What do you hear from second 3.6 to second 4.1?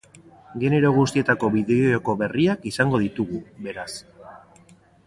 beraz.